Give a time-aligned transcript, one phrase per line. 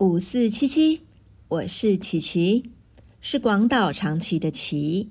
[0.00, 1.04] 五四七七，
[1.48, 2.70] 我是琪琪，
[3.20, 5.10] 是广岛长崎的琪，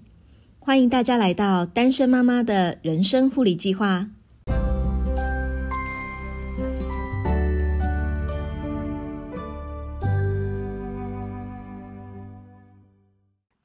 [0.60, 4.08] 欢迎大家来到单身妈妈的人生护理计划。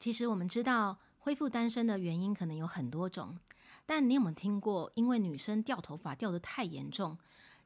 [0.01, 3.39] 其实我们知道，恢复单身的原因可能有很多种，
[3.87, 7.17] 但你有没有听过，因为女生掉头发掉得太严重？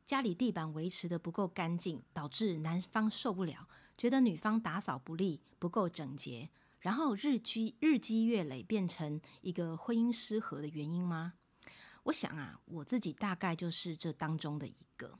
[0.07, 3.69] 家里地板维持的不够干净，导致男方受不了，
[3.99, 6.49] 觉得女方打扫不力、不够整洁，
[6.79, 11.33] 然后日积日积月累，变成一个婚姻失和的原因吗？
[12.05, 15.19] 我想啊，我自己大概就是这当中的一个。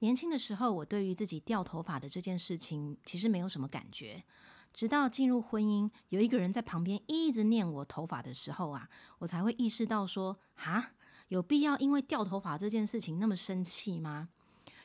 [0.00, 4.24] 年轻的时候，我对于自己掉头发的这件事情，其实没有什么感觉，
[4.72, 10.90] 直到进入婚姻，有一个人在旁边一直念我头发的时候啊，我才会意识到说，哈。
[11.28, 14.28] 有必要因为掉头发这件事情那么生气吗？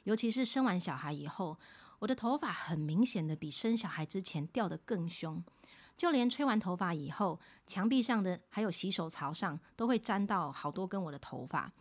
[0.04, 1.58] 尤其是生完小孩以后，
[2.00, 5.42] 我的头发很明显的比生小孩之前掉得更凶，
[5.96, 11.72] 就连吹完头发以后，墙壁上的还有洗手槽上都会沾到好多根我的头发。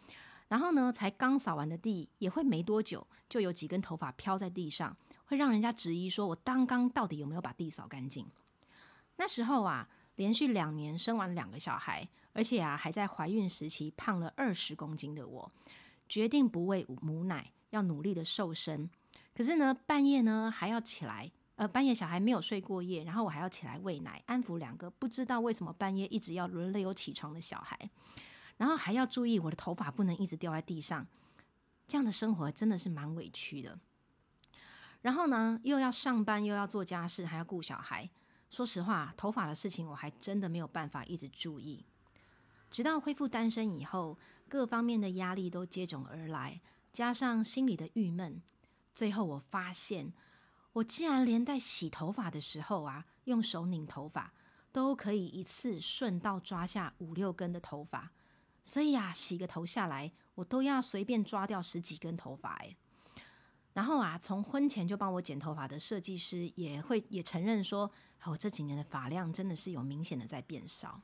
[0.46, 8.24] 然后呢，才刚扫完的地，也会没多久就有几根头发飘在地上，会让人家质疑说我刚刚到底有没有把地扫干净。
[9.16, 12.08] 那时候啊，连续两年生完两个小孩。
[12.32, 15.52] 而且啊，还在怀孕时期胖了二十公斤的我，
[16.08, 18.88] 决定不喂母奶，要努力的瘦身。
[19.34, 27.90] 可是呢，半夜呢还要起来，呃，半夜小孩没有睡过夜，然后我还要起来喂奶，安抚两个不知道为什么半夜一直要轮流起床的小孩，
[28.56, 31.06] 然后还要注意我的头发不能一直掉在地上。
[31.88, 33.78] 这样的生活真的是蛮委屈的。
[35.02, 38.08] 然后呢，又要上班，又要做家事，还要顾小孩。
[38.50, 41.84] 说实话，头发的事情我还真的没有办法一直注意。
[42.72, 46.58] 直到恢复单身以后，各方面的压力都接踵而来，
[46.90, 48.40] 加上心里的郁闷，
[48.94, 50.10] 最后我发现，
[50.72, 54.32] 我竟然连在洗头发的时候啊，用手拧头发，
[54.72, 58.10] 都可以一次顺道抓下五六根的头发。
[58.62, 62.74] 所以啊，洗个头下来，我都要随便抓掉十几根头发诶。
[63.74, 67.90] 然后啊，从婚前就帮我剪头发的设计师也会也承认说，
[68.24, 70.98] 我这几年的发量真的是有明显的在变少。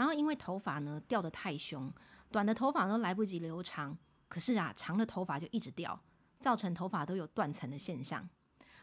[0.00, 1.92] 然后因为头发呢掉的太凶，
[2.30, 3.94] 短的头发都来不及留长，
[4.28, 6.00] 可是啊长的头发就一直掉，
[6.38, 8.26] 造成头发都有断层的现象。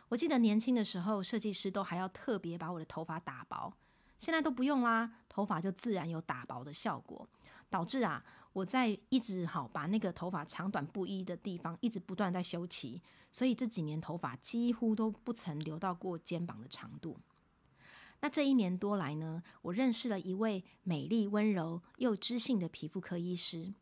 [0.10, 3.74] 我记得年轻的时候，设计师都还要特别把我的头发打薄，
[4.20, 7.28] 现在都不用啦，头发就自然有打薄的效果，
[7.68, 8.24] 导致啊
[8.54, 13.02] 我在一直好把那个头发长短不一的地方一直不断在修齐，
[13.32, 17.18] 所以这几年头发几乎都不曾留到过肩膀的长度。
[18.20, 23.74] 那这一年多来呢，我认识了一位美丽温柔又知性的皮肤科医师，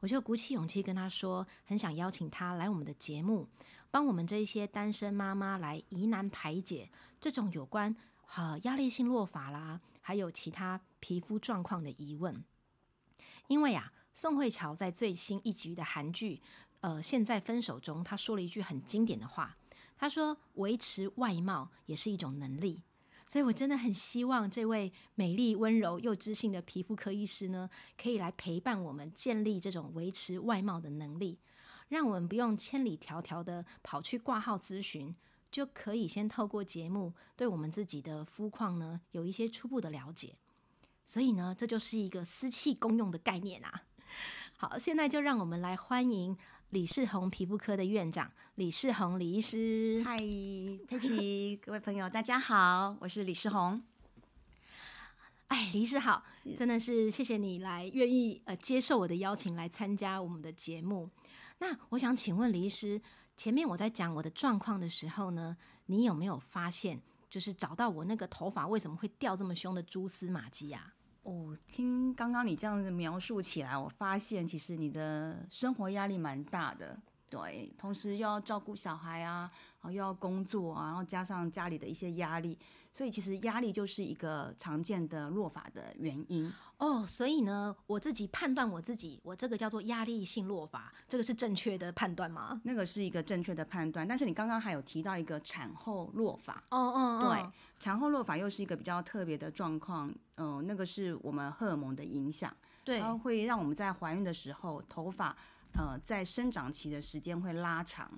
[0.00, 3.48] 我就鼓起勇气跟他说，很想邀请他来我们的节目，
[3.90, 7.96] 帮我们这一些单身妈妈来疑难排解这种有关
[8.36, 12.44] 呃压力性落发啦，还有其他皮肤状况的疑问。
[13.48, 16.42] 因为啊，宋慧乔在最新一集的韩剧
[16.80, 19.56] 呃现在分手中，她说了一句很经典的话，
[19.96, 22.82] 她说维持外貌也是一种能力。
[23.30, 31.38] 所以，我真的很希望这位美丽、温柔又知性的皮肤科医师呢，可以来陪伴我们建立这种维持外貌的能力，
[31.90, 35.14] 让我们不用千里迢迢的跑去挂号咨询，
[35.48, 40.34] 就可以先透过节目对我们自己的肤况呢有一些初步的了解。
[41.04, 43.84] 所以呢，这就是一个私器公用的概念啊。
[44.58, 46.36] 好，现在就让我们来欢迎。
[46.70, 53.82] 李世宏皮肤科的院长李世宏李医师，嗨，佩奇，各位朋友，大家好，我是李世宏。
[55.48, 56.22] 哎，李医师好，
[56.56, 61.10] 真的是谢谢你来愿意呃接受我的邀请来参加我们的节目。
[61.58, 63.02] 那我想请问李医师，
[63.36, 65.56] 前面我在讲我的状况的时候呢，
[65.86, 70.94] 你有没有发现，就是找到我那个头发为什么会掉这么凶的蛛丝马迹啊？
[71.22, 76.98] 哦，听刚刚你这样子描述起来，我发现其实你的生活压力蛮大的，
[77.28, 79.50] 对，同时又要照顾小孩啊，
[79.80, 82.58] 然后又要工作啊，然后加上家里的一些压力。
[82.92, 87.06] 所以其实压力就是一个常见的落法的原因哦。
[87.06, 92.60] 所以呢，我自己判断我自己，我这个叫做压力性落法，这个是正确的判断吗？
[92.64, 94.08] 那个是一个正确的判断。
[94.08, 100.12] 但是你刚刚还有提到一个产后落法哦哦，对，产后落法又是一个比较特别的状况。
[100.40, 102.52] 嗯，那个是我们荷尔蒙的影响，
[102.82, 105.36] 对，它会让我们在怀孕的时候头发
[105.74, 108.10] 呃在生长期的时间会拉长。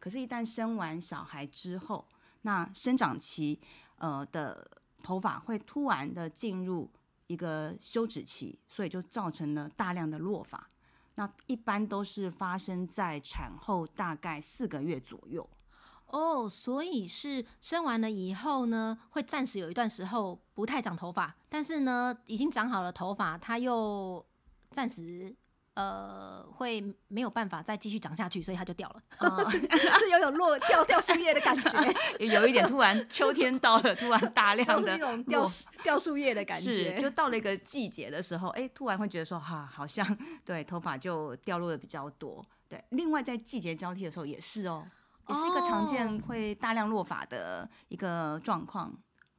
[0.00, 2.04] 可是，一旦生完小孩之后，
[2.42, 3.60] 那生长期。
[3.98, 4.70] 呃的
[5.02, 6.86] 头发会突然的进入
[7.28, 10.68] 一个休止期，所以就造成了大量的落发。
[11.14, 15.48] 那一般都是发生在产后大概四个月左右。
[16.08, 24.24] 哦，所以是生完了以后呢，会暂时有一段时候不太长头发，但是呢，已经长好了头发，它又
[24.70, 25.34] 暂时
[25.74, 29.44] 呃会没有办法再继续长下去，所以它就掉了，哦。
[29.50, 31.94] 是是有种落掉掉树叶的感觉，
[32.24, 35.46] 有一点突然秋天到了，突然大量就是的那种掉
[35.82, 37.10] 掉树叶的感是，觉，就。
[37.10, 40.06] 到了一个季节的时候，哎，突然会觉得说，哈，好像
[40.44, 42.44] 对头发就掉落的比较多。
[42.68, 44.84] 对，另外在季节交替的时候也是哦，
[45.28, 48.92] 也是一个常见哦会大量落发的一个状况。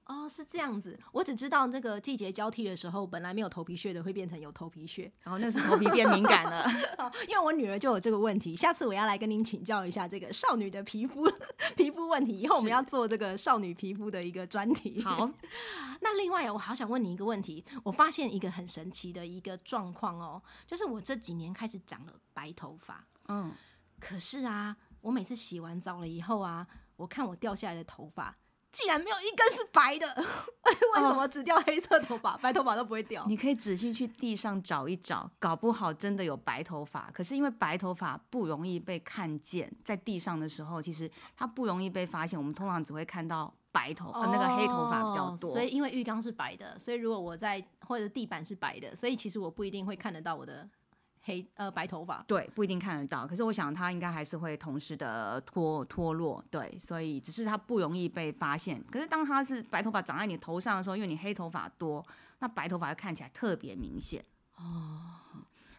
[0.05, 0.97] 哦，是这样子。
[1.11, 6.63] 我只知道这个季节交替的时候，本来没有头皮屑的会变成有头皮屑，然后那是头皮变敏感了，
[6.97, 8.55] 哦因为我女儿就有这个问题。
[8.55, 11.29] 下次我要来跟您请教一下这个少女的皮肤
[11.75, 12.39] 皮肤问题。
[12.39, 15.01] 以后我们要做这个少女皮肤的一个专题。
[15.03, 15.29] 好，
[15.99, 23.51] 那另外我好想问你一个问题，我发现一个很神奇的一个状况哦，就是我这几年开始长了白头发，嗯，
[23.99, 24.77] 可是啊，
[25.07, 26.67] 我每次洗完澡了以后啊，
[26.97, 28.35] 我看我掉下来的头发。
[28.73, 30.05] 竟然没有一根是白的，
[30.95, 33.25] 为什么只掉黑色头发，白头发都不会掉？
[33.25, 37.09] 你可以仔细去地上找一找，搞不好真的有白头发。
[37.13, 42.37] 可是因为白头发不容易被看见，在地上的时候，其实它不容易被发现。
[42.37, 45.51] 我们通常只会看到白头、呃、那个黑头发比较多。
[45.51, 50.69] 哦所以因为浴缸是白的，所以如果我在或者地板是白的，所以其实我不一定会看得到我的
[51.27, 52.23] 黑呃白头发。
[52.25, 53.27] 对，不一定看得到。
[53.27, 58.81] 可是我想它应该还是会同时的脱脱落，对，所以只是它不容易被发现。
[58.89, 62.05] 可是当它是白头发长在你头上的时候，因为你黑头发多，
[62.39, 64.23] 那白头发看起来特别明显。
[64.55, 65.11] 哦，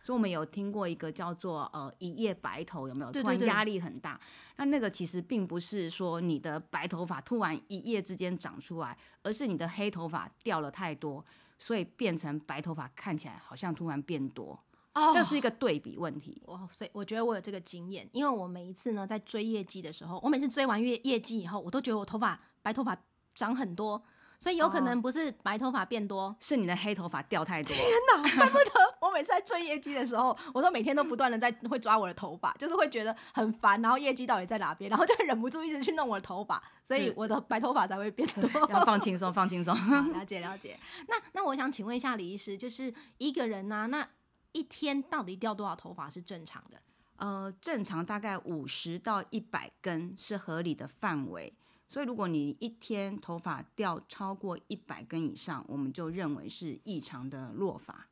[0.05, 3.11] 所以我们有听过一个叫做呃一夜白头，有没有？
[3.11, 4.21] 突然压力很大。
[4.57, 11.25] 那那个其实并不是说你的白头发突然一夜之间长出来，而是你的黑头发掉了太多，
[11.59, 14.59] 所以变成白头发看起来好像突然变多。
[14.99, 16.43] 哦这是一个对比问题。
[16.47, 22.97] 我所以我觉得我有这个经验，因为我每一次呢在追业绩的时候，我每次追完业业绩以后，我都觉得我头发白头发
[23.35, 24.03] 长很多，
[24.39, 38.69] 所以有可能不是白头发变多，是你的黑头发掉太多，天哪，怪不得我每次在追业绩的时候，我都每天都不断的在会抓我的头发，就是会觉得很烦，然后业绩到底在哪边，然后就忍不住一直去弄我的头发，所以我的白头发才会变多。
[38.69, 39.75] 要放轻松，放轻松。
[39.77, 40.79] 好了解了解。
[41.07, 44.07] 那那我想请问一下李医师，就是一个人呢、那
[44.53, 46.81] 一天到底掉多少头发是正常的？
[47.17, 51.53] 呃，正常大概五十到一百根是合理的范围。
[51.89, 58.09] 所以，如果你一天头发掉超过一百根以上，我们就认为是异常的落发。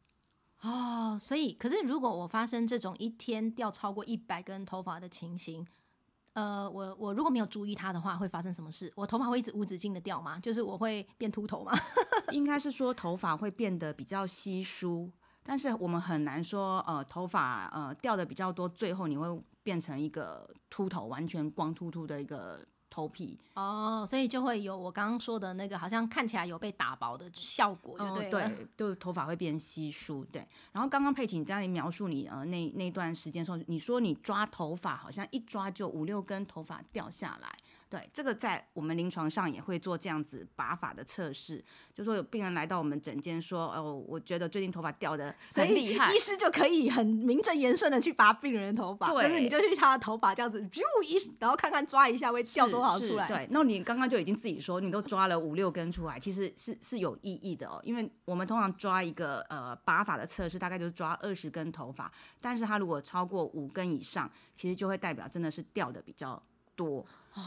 [0.62, 5.66] 哦，所以可是如果我发生这种一天掉超过一百根头发的情形，
[6.32, 8.90] 呃，我我如果没有注意它的话，会发生什么事？
[8.96, 10.40] 我头发会一直无止境的掉吗？
[10.40, 11.72] 就是我会变秃头吗？
[12.32, 15.12] 应该是说头发会变得比较稀疏，
[15.46, 19.26] 但是我们很难说，呃，头发呃掉的比较多，最后你会
[19.62, 22.58] 变成一个秃头，完全光秃秃的一个
[22.90, 23.38] 头皮。
[23.54, 28.30] 哦，所以就会有我刚刚说的那个，好像看起来有被打薄的效果，对了。
[28.30, 30.46] 对，就是头发会变稀疏，对。
[30.72, 37.58] 然后刚刚佩奇你在描述你呃那那段时间的时候，你说你抓头发好像一抓就五六根头发掉下来，
[37.88, 53.28] 对，这个在我们临床上也会做这样子拔法的测试，就说有病人来到我们诊间说，哦，我觉得最近头发掉的很厉害医，师就可以很名正言顺的去拔病人的头发，对就是你就去他的头发这样子，咻一，然后看看抓一下会掉多少出来。
[53.28, 57.80] 对，那你刚刚就已经自己说，你都抓了五六根出来，其实是是有意义的哦。
[57.84, 62.10] 因为我们通常抓一个呃拔法的测试，大概就是抓二十根头发，
[62.40, 66.42] 但是它如果超过五根以上，其实就会代表真的是掉的比较
[66.74, 67.06] 多。
[67.34, 67.42] 哦，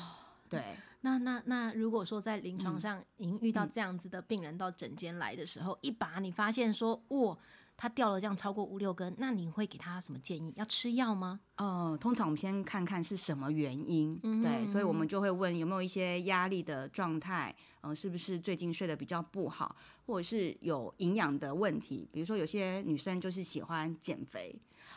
[0.50, 0.64] 对，
[1.02, 2.60] 那那那，如果说在临嗯。
[2.60, 7.38] 床上您遇到这样子的病人到诊间来的时候，一把你发现说，哇，
[7.78, 10.54] 他掉了这样超过五六根，那你会给他什么建议？
[10.58, 11.40] 要吃药吗？
[11.56, 19.76] 呃，通常我们先看看是什么原因，嗯对，所以我们就会问有没有一些压力的状态，嗯、是不是最近睡得比较不好，
[20.06, 24.54] 或者是有营养的问题，比如说有些女生就是喜欢减肥，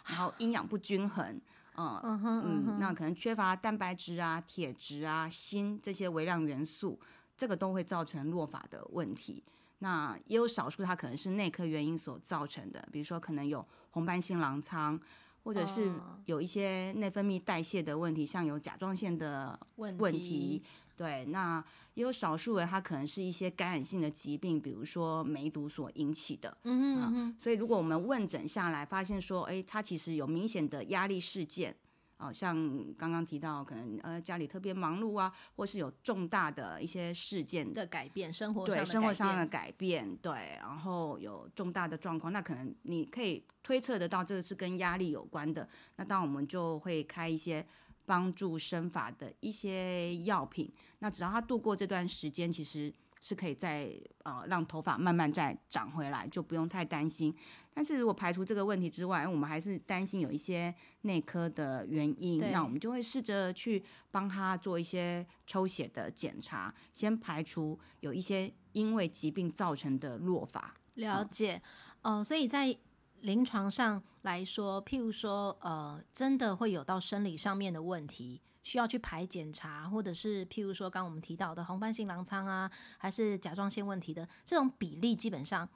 [0.07, 1.41] 然后营养不均衡，
[1.77, 6.99] 嗯嗯哼嗯，那可能缺乏蛋白质啊、铁质啊、锌这些微量元素，
[7.37, 9.43] 这个都会造成落发的问题。
[9.79, 15.01] 那也有少数它可能是内科原因所造成的，比如说可能有红斑性狼疮，
[15.43, 20.63] 或者是哦有一些内分泌代谢的问题，像有甲状腺的问问题。
[20.97, 26.57] 对，那也有少数人他可能是一些感染性的疾病，比如说梅毒所引起的。
[26.65, 31.75] 嗯所以如果我们问诊下来，发现说，哎，他其实有明显的压力事件，
[32.19, 32.55] 哦，像
[32.97, 47.67] 刚刚提到，可能呃家里特别忙碌啊，或是有重大的一些事件的改变，生活上对生活上的改变，对，然后有重大的状况，那可能你可以推测得到这个是跟压力有关的，那当然我们就会开一些
[48.13, 50.71] 帮助生发的一些药品。
[50.99, 52.93] 那只要他度过这段时间，其实
[53.23, 53.91] 是可以再
[54.25, 57.35] 呃让头发慢慢再长回来，就不用太担心。
[57.73, 70.75] 但是如果排除这个问题之外，我们还是担心有一些内科的原因，那我们就会试着去帮他做一些抽血的检查，先排除有一些因为疾病造成的落发。
[70.97, 71.63] 了解，
[72.03, 72.77] 呃，所以在
[73.23, 85.69] 临床上来说，譬如说，呃，真的会有到生理上面的问题，需要去排检查，或者是譬如说，刚刚我们提到的红斑性狼疮啊，还是甲状腺问题的这种比例，基本上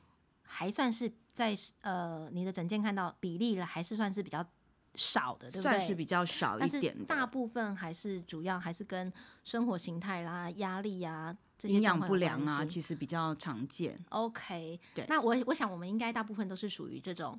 [0.42, 4.44] 还算是在呃你的诊间看到比例了，还是算是比较
[4.94, 5.78] 少的，对不对？
[5.78, 7.04] 算是比较少一点的。
[7.04, 9.12] 大部分还是主要还是跟
[9.44, 13.98] 生活形态啦、压力呀、这些营养不良啊，其实比较常见。
[14.10, 17.38] OK，对那我我想我们应该大部分都是属于这种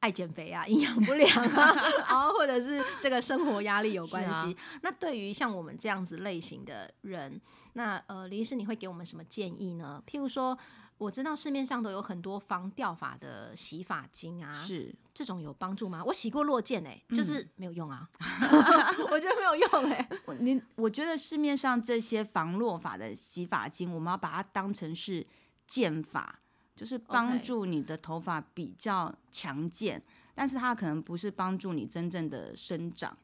[0.00, 1.74] 爱减肥啊、营养不良啊，
[2.08, 4.50] 然后或者是这个生活压力有关系。
[4.50, 7.40] 是那对于像我们这样子类型的人，
[7.72, 10.02] 那呃，李医师你会给我们什么建议呢？
[10.06, 10.56] 譬如说。
[10.96, 16.02] 我知道市面上都有很多防掉发的洗发精啊，是，这种有帮助吗？
[16.04, 18.08] 我洗过落健哎、嗯就是没有用啊，
[19.10, 25.26] 我觉得没有用哎、我你我觉得市面上这些防落发的洗发精，我们要把它当成是
[25.66, 26.38] 健发，
[26.76, 30.02] 就是帮助你的头发比较强健，
[30.34, 33.16] 但是它可能不是帮助你真正的生长。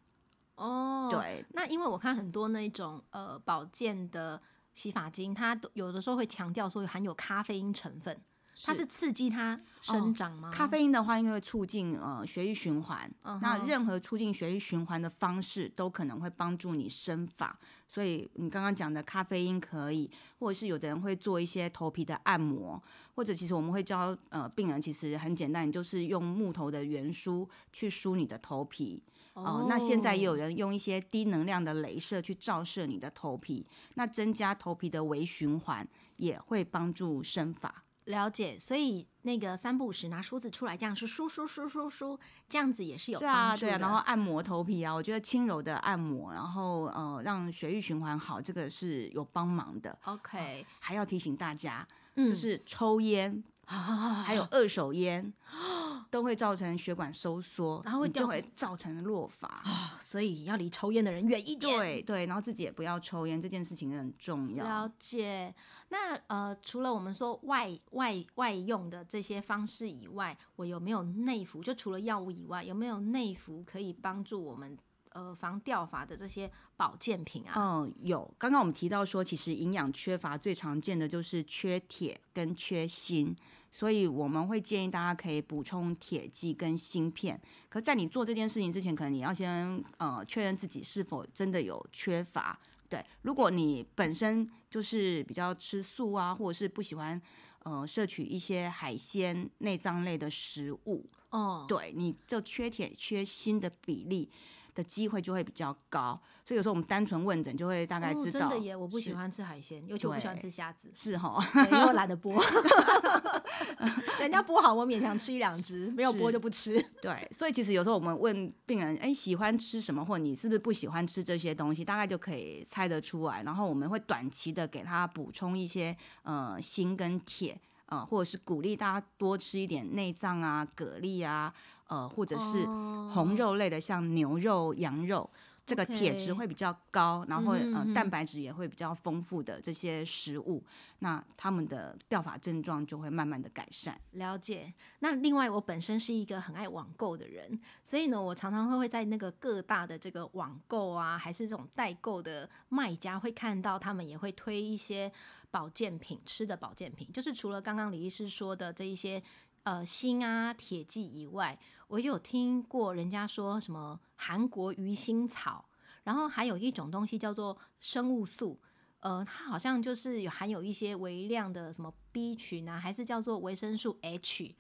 [0.57, 4.41] 哦，对，那因为我看很多那种呃保健的
[4.75, 8.21] 洗发精，它都有的时候会强调说含有咖啡因成分，
[8.65, 10.51] 它是刺激它生长吗？
[10.51, 13.11] 咖啡因的话，因为会促进呃血液循环，
[13.41, 17.59] 那任何促进血液循环的方式都可能会帮助你生发。
[17.87, 20.09] 所以你刚刚讲的咖啡因可以，
[20.39, 22.81] 或者是有的人会做一些头皮的按摩，
[23.15, 29.03] 或者其实我们会教呃病人，其实很简单，你就是用木头的圆梳去梳你的头皮。
[29.33, 37.85] 哦、那现在也有人用一些低能量的镭射去照射你的头皮，那增加头皮的微循环，也会帮助生发。
[38.05, 42.19] 了解，所以那个三不五时拿梳子出来，这样是梳梳梳梳梳，
[42.49, 43.71] 这样子也是有对啊，帮助的。
[43.71, 49.97] 对啊，然后按摩头皮啊，我觉得轻柔的按摩，然后呃让血液循环好，这个是有帮忙的。
[50.07, 53.77] OK，还要提醒大家，嗯，就是抽烟啊，
[54.27, 55.33] 还有二手烟，
[56.11, 59.49] 都会造成血管收缩，然后就会造成落发。
[59.49, 61.79] 啊，所以要离抽烟的人远一点。
[61.79, 64.65] 对对，然后自己也不要抽烟，这件事情很重要。
[64.65, 65.55] 了解。
[65.89, 71.63] 那呃，除了我们说外外外用的这些方式以外，我有没有内服？
[71.63, 74.77] 就除了药物以外，有没有内服可以帮助我们
[75.13, 77.55] 呃防掉发的这些保健品啊？
[77.57, 78.33] 嗯，有。
[78.39, 83.35] 刚刚我们提到说，其实营养缺乏最常见的就是缺铁跟缺锌，
[83.71, 87.41] 所以我们会建议大家可以补充铁剂跟锌片。
[87.69, 92.59] 可在你做这件事情之前，可能你要先呃确认自己是否真的有缺乏。
[92.89, 97.21] 对，如果你本身就是比较吃素啊，或者是不喜欢
[97.63, 104.29] 呃摄取一些海鲜、内脏类的食物，哦，对你这缺铁缺锌的比例
[104.75, 108.41] 的机会就会比较高，所以有时候我们单纯问诊就会大概哦知道。
[108.41, 112.41] 真的耶，我不喜是欢吃海鲜，尤其我不喜欢吃虾子，是哈，对 因为我懒得剥。
[114.21, 116.81] 人家剥好，我勉强吃一两只，没有剥就不吃。
[117.01, 123.43] 对，所以其实有时候我们问病人，哎，喜欢吃什么，或你是不是不喜欢吃这些东西，大概就可以猜得出来。
[123.43, 131.53] 然后我们会短期的给他补充一些呃锌跟铁，呃，或者是鼓励大家多吃一点内脏啊、蛤蜊啊，
[131.91, 135.29] 呃，或者是哦红肉类的，像牛肉、羊肉。
[135.67, 140.65] 这个铁质会比较高，然后呃蛋白质也会比较丰富的这些食物，
[140.99, 143.97] 那他们的掉发症状就会慢慢的改善。
[144.13, 144.75] 了解。
[144.99, 155.13] 那另外，我本身是一个很爱网购的人，所以呢，我常常会会在那个各大的这个网购啊，还是这种代购的卖家，会看到他们也会推一些
[155.53, 159.23] 保健品，吃的保健品，就是除了刚刚李医师说的这一些
[159.65, 165.69] 呃锌啊、铁剂以外，我有听过人家说什么韩国鱼腥草，
[166.05, 168.61] 然后还有一种东西叫做生物素。
[169.01, 174.55] 呃，它好像就是有含有一些微量的什么 B 群啊，还是叫做维生素 H。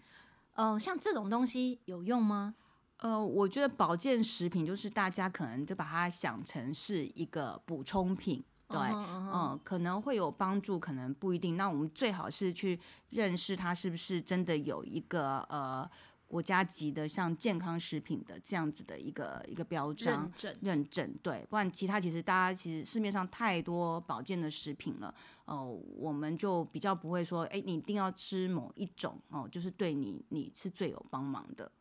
[0.54, 2.54] 呃，像这种东西有用吗？
[2.98, 11.56] 呃，我觉得保健食品就是大家可能就把它想成是一个补充品，对，嗯可能会有帮助，可能不一定。
[11.56, 12.78] 那我们最好是去
[13.10, 15.88] 认识它是不是真的有一个呃
[16.26, 25.12] 国家级的像健康食品的这样子的一个一个标章认证对，不然其他其实大家其实市面上太多保健的食品了，
[25.46, 25.60] 呃，
[25.96, 31.72] 我们就比较不会说，哎，你一定要吃某一种哦，就是对你你是最有帮忙的。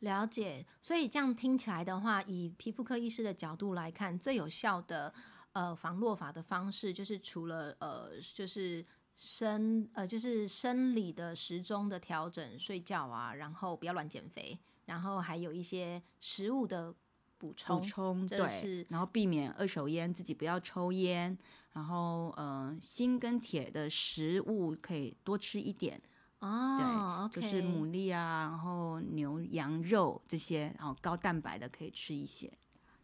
[0.00, 5.12] 了解，所以这样听起来的话，以皮肤科医师的角度来看，最有效的
[5.54, 8.84] 呃防落法的方式，就是除了呃就是
[9.16, 16.94] 生呃就是生理的时钟的调整，睡觉啊，然后不要乱减肥，然后还有一些食物的
[17.38, 17.80] 补充。
[17.80, 21.36] 补充这对是，然后避免二手烟，自己不要抽烟，
[21.72, 26.00] 然后呃锌跟铁的食物可以多吃一点，
[26.40, 32.52] 哦对就是牡蛎啊，然后牛羊肉这些，然后高蛋白的可以吃一些。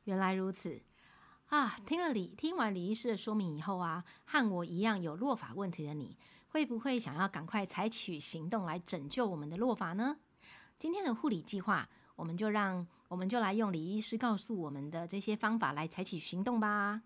[0.04, 0.80] 原来如此
[1.50, 1.76] 啊！
[1.84, 6.16] 听了李听完李医师的说明以后啊，和我一样有落发问题的你，
[6.48, 10.16] 会不会想要赶快采取行动来拯救我们的落发呢？
[10.78, 17.02] 今天的护理计划，我们就让我们就来用李医师告诉我们的这些方法来采取行动吧。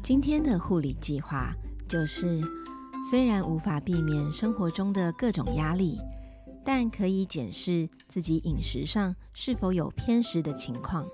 [0.00, 1.52] 今天的护理计划
[1.88, 2.40] 就是，
[3.10, 5.98] 虽然无法避免生活中的各种压力，
[6.70, 11.08] 但可以检视自己饮食上是否有偏食的情况，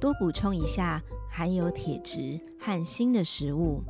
[0.00, 3.82] 多补充一下含有铁质和锌的食物，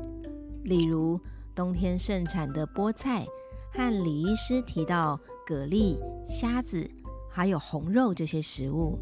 [0.64, 1.20] 例如
[1.54, 3.26] 冬天盛产的菠菜
[3.70, 6.90] 和李医师提到蛤蜊、虾子，
[7.30, 8.98] 还有红肉这些食物。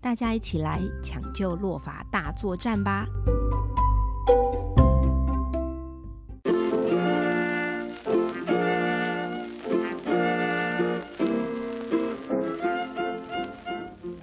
[0.00, 3.06] 大家一起来抢救落发大作战吧！